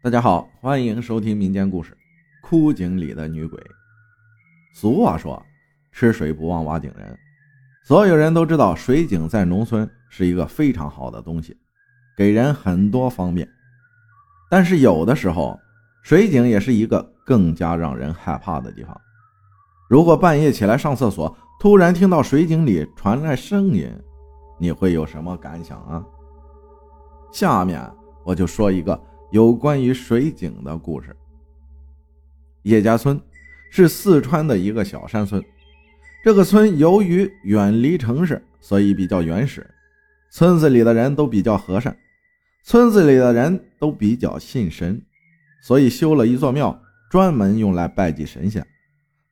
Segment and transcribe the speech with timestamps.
[0.00, 1.90] 大家好，欢迎收听民间故事
[2.40, 3.58] 《枯井里的女鬼》。
[4.72, 5.44] 俗话说
[5.90, 7.18] ：“吃水不忘挖井人。”
[7.82, 11.56] 所有人都知道，水井在农村是一个非常好的东西，
[12.16, 13.48] 给人很多方便。
[14.48, 15.58] 但是有的时候，
[16.04, 18.96] 水井也是一个更加让人害怕的地方。
[19.90, 23.90] 如果半夜起来上厕所，突然听到水井里传来声音，
[24.60, 26.06] 你会有什么感想啊？
[27.32, 27.82] 下面
[28.24, 28.96] 我就说一个。
[29.30, 31.14] 有关于水井的故事。
[32.62, 33.20] 叶家村
[33.70, 35.42] 是四川的一个小山村，
[36.24, 39.66] 这个村由于远离城市，所以比较原始。
[40.30, 41.96] 村子里的人都比较和善，
[42.64, 45.00] 村子里的人都比较信神，
[45.62, 48.66] 所以修了一座庙，专门用来拜祭神仙。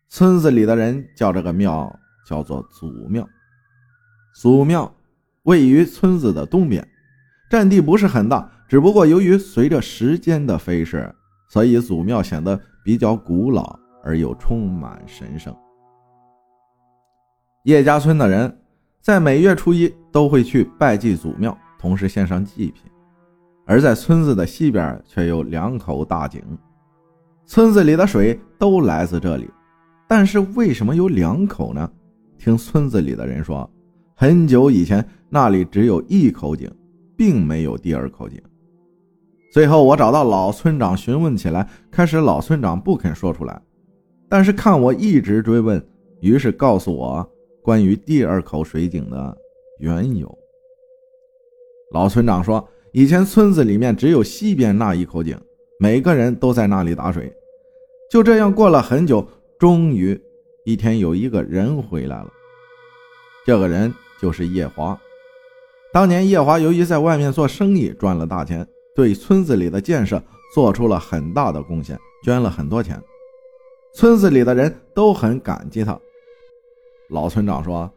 [0.09, 3.29] 村子里的人叫这个庙叫做祖庙。
[4.35, 4.95] 祖庙
[5.45, 6.87] 位于村子的东边，
[7.51, 8.53] 占地不是很大。
[8.69, 11.13] 只不过由于随着时间的飞逝，
[11.49, 15.55] 所以祖庙显得比较古老而又充满神圣。
[17.65, 18.61] 叶家村的人
[19.01, 22.83] 在每月初一都会去拜祭祖庙，同时献上祭品。
[23.67, 26.41] 而在村子的西边却有两口大井，
[27.47, 29.51] 村子里的水都来自这里。
[30.09, 31.91] 但是为什么有两口呢？
[32.39, 33.69] 听村子里的人说，
[34.15, 36.71] 很久以前那里只有一口井，
[37.17, 38.41] 并没有第二口井。
[39.57, 43.59] 最后，我找到老村长询问起来，开始老村长不肯说出来，
[44.29, 45.83] 但是看我一直追问，
[46.21, 47.27] 于是告诉我
[47.63, 49.35] 关于第二口水井的
[49.79, 50.31] 缘由。
[51.95, 55.41] 老村长说，以前村子里面只有西边那一口井，
[55.81, 57.33] 每个人都在那里打水。
[58.11, 59.27] 就这样过了很久，
[59.59, 60.21] 终于
[60.67, 62.29] 一天有一个人回来了，
[63.47, 65.01] 这个人就是叶华。
[65.95, 68.69] 当年叶华由于在外面做生意赚了大钱。
[68.97, 70.21] 对村子里的建设
[70.55, 72.99] 做出了很大的贡献，捐了很多钱，
[73.95, 76.01] 村子里的人都很感激他。
[77.11, 77.89] 老村长说，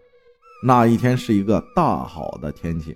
[0.62, 2.94] 那一天是一个大好的天气。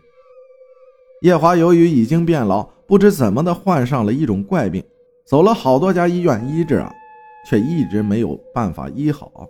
[1.22, 4.84] 叶华由于已经变老，不知怎么的患上了一种怪病，
[5.25, 6.92] 走了好多家医院医治啊，
[7.50, 9.47] 却一直没有办法医好。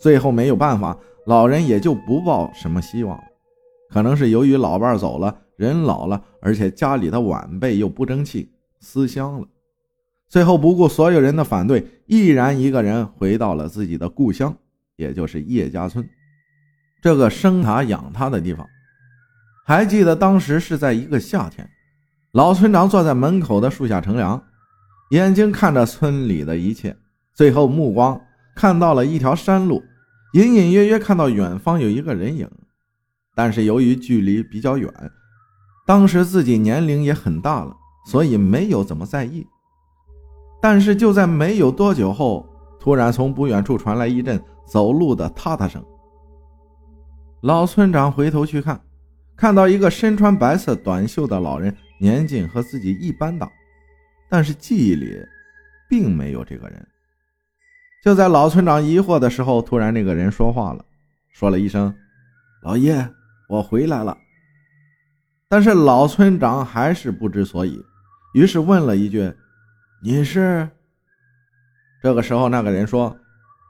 [0.00, 3.20] 最后没有办法，老人也就不抱什么希望。
[3.90, 5.36] 可能是由于老伴走了。
[5.56, 9.46] 人老了，而且家里的晚辈又不争气，思乡了。
[10.28, 14.56] 最后不顾所有人的反对，毅然一个人回到了自己的故乡，
[14.96, 16.08] 也就是叶家村
[17.02, 18.66] 这个生他养他的地方。
[19.66, 21.68] 还记得当时是在一个夏天，
[22.32, 24.42] 老村长坐在门口的树下乘凉，
[25.10, 26.96] 眼睛看着村里的一切，
[27.34, 28.20] 最后目光
[28.56, 29.82] 看到了一条山路，
[30.32, 32.50] 隐隐约约看到远方有一个人影，
[33.34, 34.90] 但是由于距离比较远。
[35.84, 37.76] 当时自己年龄也很大了，
[38.06, 39.46] 所以没有怎么在意。
[40.60, 42.46] 但是就在没有多久后，
[42.78, 45.84] 突然从不远处传来一阵走路的踏踏声。
[47.40, 48.80] 老村长回头去看，
[49.36, 53.50] 看到一个身穿白色短袖的老人，年纪和自己一般大，
[54.30, 55.20] 但是记忆里
[55.90, 56.86] 并没有这个人。
[58.04, 60.84] 就在老村长疑惑的时候，突然那个人说话了，
[61.32, 61.92] 说了一声
[62.62, 63.08] ：“老爷，
[63.48, 64.16] 我回来了。”
[65.52, 67.84] 但是老村长还是不知所以，
[68.32, 69.30] 于是问了一句
[70.02, 70.66] ：“你是？”
[72.02, 73.14] 这个时候，那个人说：“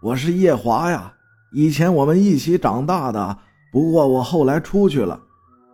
[0.00, 1.12] 我是叶华呀，
[1.50, 3.36] 以前我们一起长大的。
[3.72, 5.20] 不过我后来出去了，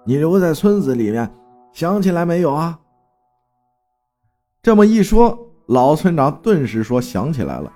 [0.07, 1.31] 你留在村子里面，
[1.75, 2.79] 想起来没有啊？”
[4.65, 7.71] 这么一说，老村长顿时说：“想起来了，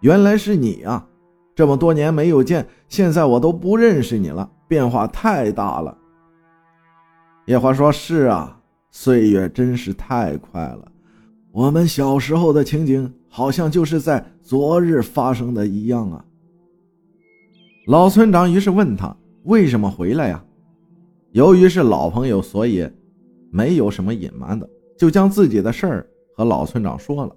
[0.00, 1.06] 原来是你啊！
[1.54, 5.94] 这么多年没有见，现在我都不认识你了，变化太大了。”
[7.46, 8.58] 叶华说：“是啊，
[8.90, 10.90] 岁月真是太快了。
[11.52, 16.24] 我们小时候的情景，好像就是在昨日发生的一样啊。”
[17.86, 20.42] 老村长于是问他：“为什么回来呀？”
[21.32, 22.88] 由于是老朋友，所以
[23.50, 24.66] 没有什么隐瞒的，
[24.96, 27.36] 就将自己的事儿和老村长说了。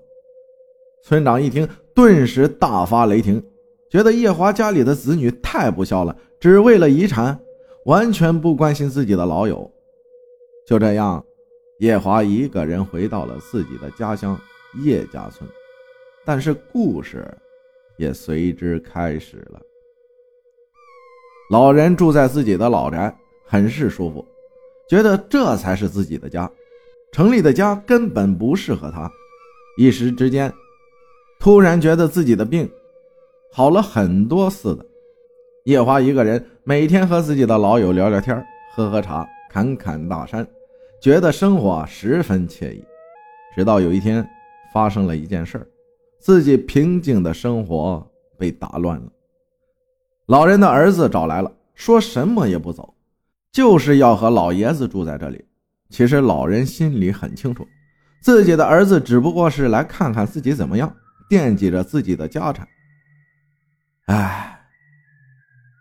[1.03, 3.43] 村长一听，顿时大发雷霆，
[3.91, 7.37] 觉得叶华家里的子女太不孝了，只为了遗产，
[7.83, 9.69] 完全不关心自己的老友。
[10.67, 11.23] 就这样，
[11.79, 14.37] 叶华一个人回到了自己的家乡
[14.83, 15.49] 叶家村，
[16.25, 17.25] 但是故事
[17.95, 19.61] 也随之开始了。
[21.49, 24.25] 老人住在自己的老宅，很是舒服，
[24.89, 26.51] 觉得这才是自己的家。
[27.13, 29.09] 城里的家根本不适合他。
[29.77, 30.53] 一时之间，
[31.39, 32.69] 突然觉得自己的病
[33.53, 34.85] 好了很多似的。
[35.63, 40.45] 叶华一个人每天和自己的老友聊聊天，喝喝茶，侃侃大山。
[40.99, 42.83] 觉得生活十分惬意，
[43.55, 44.27] 直到有一天，
[44.73, 45.67] 发生了一件事儿，
[46.19, 48.05] 自己平静的生活
[48.37, 49.11] 被打乱了。
[50.25, 52.95] 老人的儿子找来了，说什么也不走，
[53.51, 55.45] 就是要和老爷子住在这里。
[55.89, 57.65] 其实老人心里很清楚，
[58.21, 60.93] 自己的儿子只不过是来看看自己怎么样，
[61.29, 62.67] 惦记着自己的家产。
[64.07, 64.59] 唉，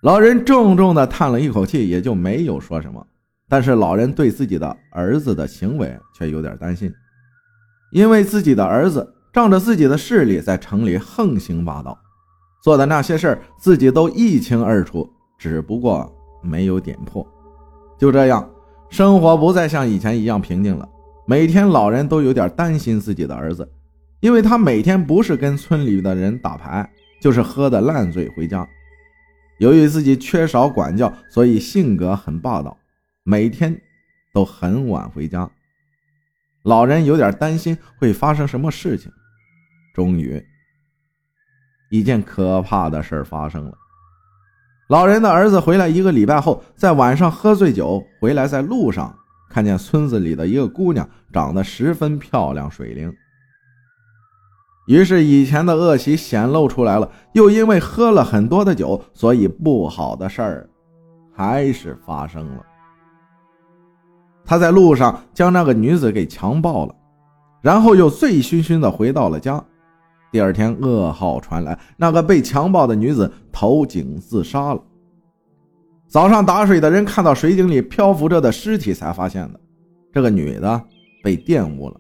[0.03, 3.05] 老人重重的叹了一口气，也就没有说什么。
[3.49, 6.93] 但是老人对自己的儿子的行为却有点担心，
[7.93, 11.97] 因为自己的儿子仗着自己的势力在城里横行霸道，
[12.63, 15.09] 做的那些事儿自己都一清二楚，
[15.39, 16.13] 只不过
[16.43, 17.27] 没有点破。
[17.99, 18.51] 就这样，
[18.91, 20.89] 生活不再像以前一样平静了。
[21.27, 23.69] 每天老人都有点担心自己的儿子，
[24.21, 26.89] 因为他每天不是跟村里的人打牌，
[27.21, 28.67] 就是喝的烂醉回家。
[29.59, 32.77] 由于自己缺少管教，所以性格很霸道。
[33.29, 33.77] 每天
[34.33, 35.51] 都很晚回家，
[36.63, 39.11] 老人有点担心会发生什么事情。
[39.93, 40.41] 终于，
[41.91, 43.77] 一件可怕的事发生了。
[44.89, 49.13] 老人的儿子回来一个礼拜后，在晚上喝醉酒回来，在路上
[49.51, 53.13] 看见村子里的一个姑娘长得十分漂亮水灵。
[54.87, 60.71] 于是以前的恶习显露出来了，又因为喝了很多的酒，所以不好的事儿
[61.35, 62.65] 还是发生了。
[64.47, 66.95] 他在路上将那个女子给强暴了，
[67.61, 69.63] 然后又醉醺醺的回到了家。
[70.31, 74.81] 第二天，噩耗传来，那个被强暴的女子投井自杀了。
[76.07, 79.59] 早上打水的人看到水井里漂浮着的尸体，才发现的，
[80.13, 80.81] 这个女的
[81.25, 81.97] 被玷污了。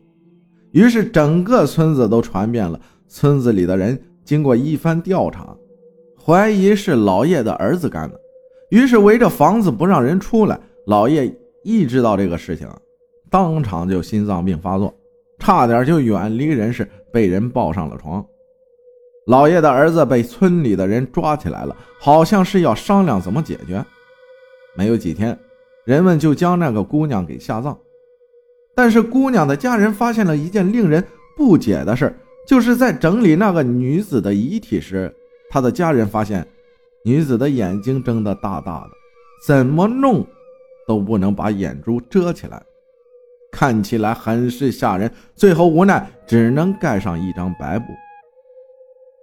[0.70, 2.78] 于是整个村子都传遍了。
[3.08, 5.56] 村子里的人经过一番调查，
[6.22, 8.20] 怀疑是老叶的儿子干的，
[8.70, 10.58] 于是围着房子不让人出来。
[10.86, 11.34] 老叶。
[11.66, 12.68] 一知道这个事情，
[13.28, 14.94] 当场就心脏病发作，
[15.40, 18.24] 差点就远离人世，被人抱上了床。
[19.26, 23.84] 老爷的儿子被村里的人抓起来了，好像是要商量怎么解决。
[24.76, 25.36] 没有几天，
[25.84, 27.76] 人们就将那个姑娘给下葬。
[28.76, 31.04] 但是姑娘的家人发现了一件令人
[31.36, 32.14] 不解的事，
[32.46, 35.12] 就是在整理那个女子的遗体时，
[35.50, 36.46] 他的家人发现
[37.04, 38.90] 女子的眼睛睁得大大的，
[39.44, 40.24] 怎么弄？
[40.86, 42.62] 都不能把眼珠遮起来，
[43.52, 45.10] 看起来很是吓人。
[45.34, 47.86] 最后无奈只能盖上一张白布。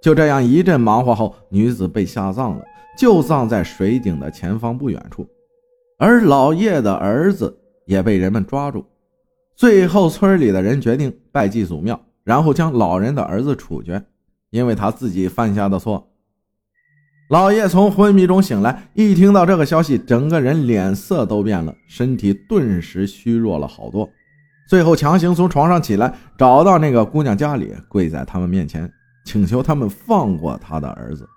[0.02, 2.64] 就这样一阵忙活后，女子被下葬了，
[2.98, 5.26] 就葬在水井的前方不远处。
[5.98, 8.84] 而老叶的儿子也被人们抓住。
[9.56, 14.04] 最后，村里的人决定拜祭祖庙，然后将老人的儿子处决，
[14.50, 16.06] 因为他自己犯下的错。
[17.30, 24.08] 老叶从昏迷中醒来，一听到这个消息，整个人脸色都变了，身体顿时虚弱了好多。
[24.68, 28.92] 最后强行从床上起来，找到那个姑娘家里，跪在他们面前，
[29.26, 31.28] 请求他们放过他的儿子。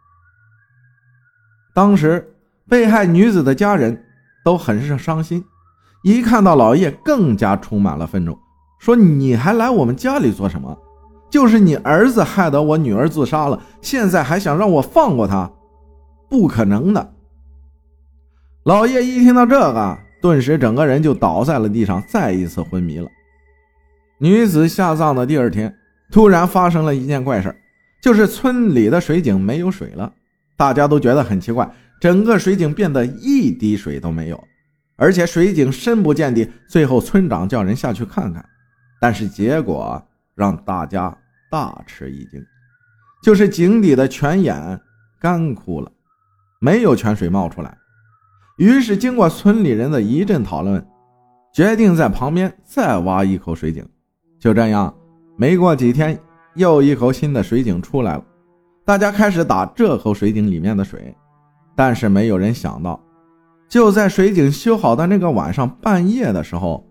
[1.75, 2.35] 当时
[2.69, 4.05] 被害女子的家人
[4.44, 5.43] 都很是伤心，
[6.03, 8.37] 一看到老叶，更加充满了愤怒，
[8.81, 10.77] 说：“你还来我们家里做什么？
[11.31, 15.50] 就是你儿子害得我女儿自杀了，现在还想让我放过他？”
[16.28, 17.14] 不可能的！
[18.64, 23.08] 老叶一听到这个，顿时整个人就倒在了地上，再一次昏迷了。
[24.19, 25.76] 女子下葬的第二天，
[26.11, 27.55] 突然发生了一件怪事
[28.02, 30.12] 就是村里的水井没有水了。
[30.56, 34.42] 大家都觉得很奇怪，整个水井变得一滴水都没有，
[34.97, 36.50] 而且水井深不见底。
[36.66, 38.45] 最后村长叫人下去看看，
[39.00, 40.02] 但是结果
[40.35, 41.16] 让大家
[41.50, 42.42] 大吃一惊，
[43.23, 44.80] 就是井底的泉眼
[45.21, 45.92] 干枯了。
[46.66, 47.78] 没有泉水冒出来，
[48.58, 50.85] 于是经过村里人的一阵讨论，
[51.54, 53.87] 决定在旁边再挖一口水井。
[54.40, 54.92] 就这样，
[55.38, 56.18] 没过几天，
[56.56, 58.25] 又一口新的水井出来了。
[58.85, 61.14] 大家开始打这口水井里面的水，
[61.76, 63.00] 但是没有人想到，
[63.68, 66.85] 就在水井修好的那个晚上半夜的时候，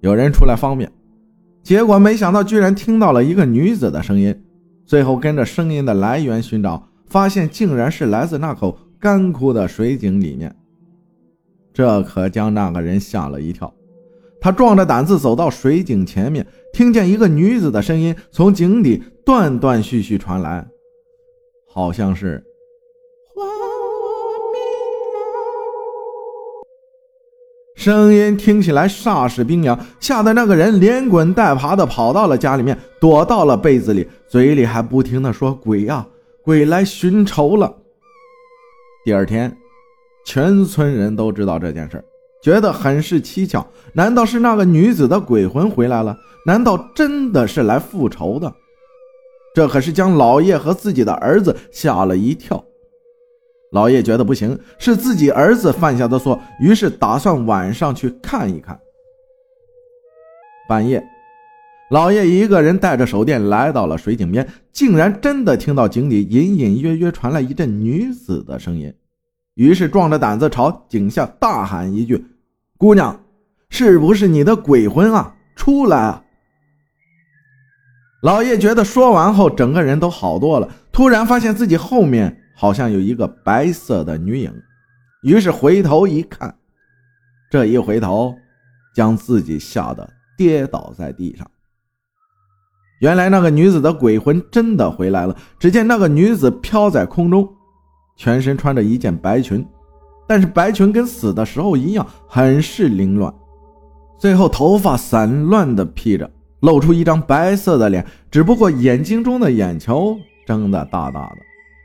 [0.00, 0.90] 有人出来方便，
[1.62, 4.36] 结果没想到居然听到了一个女子的声音。
[4.84, 8.76] 最后跟着声音的来源寻找，发现竟然是来自那口。
[9.00, 10.54] 干枯的水井里面，
[11.72, 13.72] 这可将那个人吓了一跳。
[14.42, 20.66] 他壮着胆子走到水井前面，听见一个女子的声音从井底断断续续传来，
[21.66, 22.44] 好像是
[23.34, 23.46] “还我
[24.52, 24.60] 命
[27.74, 36.06] 声音听起来煞是冰凉，吓得那个人连滚带爬的跑到了家里面，躲到了被子里，嘴里还不停的说：“鬼呀，
[36.42, 37.76] 鬼来寻仇了。”
[39.04, 39.56] 第二天，
[40.24, 42.04] 全村人都知道这件事
[42.42, 43.66] 觉得很是蹊跷。
[43.94, 46.16] 难道是那个女子的鬼魂回来了？
[46.46, 48.52] 难道真的是来复仇的？
[49.54, 52.64] 这可是将老叶和自己的儿子吓了一跳。
[53.72, 58.78] 老叶觉得不行，是自己儿子犯下的错，于是打算晚上去看一看。
[60.68, 61.02] 半夜，
[61.90, 68.92] 老叶一个人带着手电来到了水井边，竟然真的听到井里隐隐约约传来一阵女子的声音，
[69.54, 72.24] 于是壮着胆子朝井下大喊一句
[72.78, 73.20] ：“姑娘，
[73.68, 75.34] 是不是你的鬼魂啊？
[75.54, 76.24] 出来啊！”
[78.22, 82.36] 老叶觉得说完后，整个人都好多了，突然发现自己后面。
[82.52, 84.52] 好像有一个白色的女影，
[85.22, 86.54] 于是回头一看，
[87.50, 88.34] 这一回头，
[88.94, 90.06] 将自己吓得
[90.36, 91.50] 跌倒在地上。
[93.00, 95.36] 原来那个女子的鬼魂真的回来了。
[95.58, 97.46] 只见那个女子飘在空中，
[98.16, 99.66] 全身穿着一件白裙，
[100.26, 103.34] 但是白裙跟死的时候一样，很是凌乱。
[104.18, 106.30] 最后头发散乱的披着，
[106.60, 110.16] 露出一张白色的脸，只不过眼睛中的眼球
[110.46, 111.36] 睁得大大的。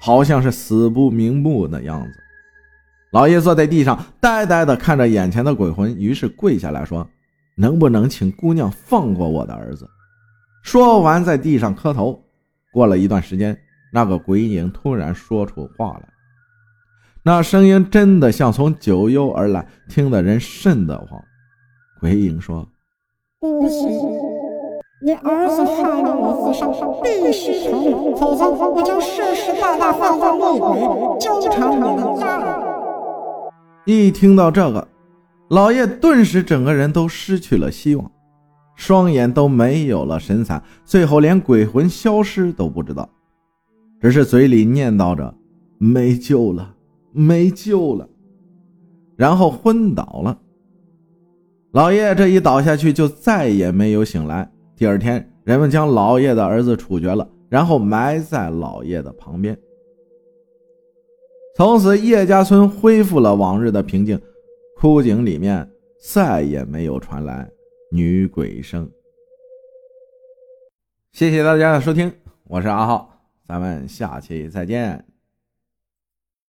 [0.01, 2.09] 好像是死不瞑目的样子。
[3.13, 7.07] 老爷坐在地上，呆呆地看着眼前的鬼魂，于是跪下来说
[7.55, 9.89] ：“能不能请姑娘放过我的儿子？”
[10.65, 12.19] 说完，在地上磕头。
[12.73, 13.55] 过了一段时间，
[13.93, 16.09] 那个鬼影突然说出话来，
[17.21, 21.23] 那声音真的像从九幽而来，听得人瘆得慌。
[22.01, 22.67] 鬼影说
[23.39, 23.87] ：“不行。”
[25.05, 32.65] 你儿子害了我父上，必须偿命，否则我就世世代代放放厉鬼，纠缠你们家人。
[33.85, 34.87] 一听到这个，
[35.49, 38.11] 老叶顿时整个人都失去了希望，
[38.75, 43.09] 双眼都没有了神采，最后连鬼魂消失都不知道，
[44.01, 45.33] 只是嘴里念叨着
[45.79, 46.75] “没救了，
[47.11, 48.07] 没救了”，
[49.15, 50.37] 然后昏倒了。
[51.71, 54.49] 老叶这一倒下去，就再也没有醒来。
[54.75, 59.57] 第二天，人们将老叶的儿子处决了，然后埋在老叶的旁边。
[61.55, 64.19] 从此，叶家村恢复了往日的平静，
[64.77, 65.69] 枯井里面
[66.01, 67.49] 再也没有传来
[67.95, 68.91] 女鬼声。
[71.13, 73.09] 谢谢大家的收听，我是阿浩，
[73.47, 75.14] 咱们下期再见。